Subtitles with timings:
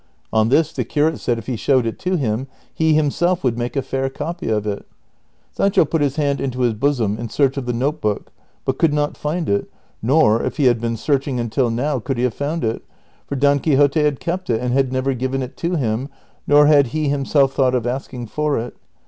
[0.33, 3.75] On this the curate said if he showed it to him, he himself would make
[3.75, 4.83] a fair copy of it.
[5.51, 8.31] Sancho put his hand into his bosom in search of the note book
[8.65, 9.69] but could not find it,
[10.01, 12.83] nor, if he had been searching until now, could he have found it,
[13.27, 16.09] for Don Quixote had kept it, and had never given it to him,
[16.47, 18.75] nor had he himself thought of asking for it.